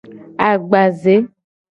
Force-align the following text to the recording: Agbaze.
Agbaze. 0.49 1.15